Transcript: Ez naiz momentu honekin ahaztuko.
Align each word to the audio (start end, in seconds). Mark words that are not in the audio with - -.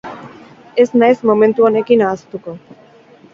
Ez 0.83 0.85
naiz 1.01 1.21
momentu 1.31 1.67
honekin 1.67 2.03
ahaztuko. 2.07 2.57